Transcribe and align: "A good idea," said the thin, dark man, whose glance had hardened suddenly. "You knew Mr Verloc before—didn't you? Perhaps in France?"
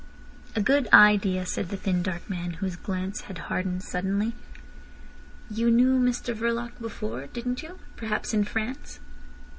"A 0.55 0.61
good 0.63 0.89
idea," 0.91 1.45
said 1.45 1.69
the 1.69 1.77
thin, 1.77 2.01
dark 2.01 2.27
man, 2.27 2.53
whose 2.53 2.75
glance 2.75 3.21
had 3.25 3.37
hardened 3.37 3.83
suddenly. 3.83 4.33
"You 5.47 5.69
knew 5.69 5.99
Mr 5.99 6.33
Verloc 6.33 6.71
before—didn't 6.81 7.61
you? 7.61 7.77
Perhaps 7.97 8.33
in 8.33 8.43
France?" 8.43 8.99